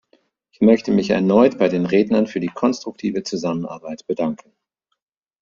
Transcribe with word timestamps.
Ich 0.49 0.61
möchte 0.61 0.91
mich 0.91 1.11
erneut 1.11 1.59
bei 1.59 1.69
den 1.69 1.85
Rednern 1.85 2.25
für 2.25 2.39
die 2.39 2.47
konstruktive 2.47 3.21
Zusammenarbeit 3.21 4.07
bedanken. 4.07 4.51